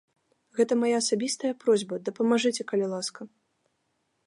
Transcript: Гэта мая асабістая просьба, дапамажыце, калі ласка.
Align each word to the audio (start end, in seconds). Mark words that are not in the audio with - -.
Гэта 0.59 0.77
мая 0.83 0.95
асабістая 1.01 1.51
просьба, 1.65 1.95
дапамажыце, 2.09 2.61
калі 2.71 2.85
ласка. 2.97 3.31